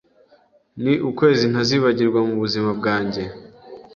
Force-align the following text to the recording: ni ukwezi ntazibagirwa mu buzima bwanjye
ni 0.81 0.93
ukwezi 1.09 1.45
ntazibagirwa 1.51 2.19
mu 2.27 2.35
buzima 2.41 2.69
bwanjye 2.79 3.23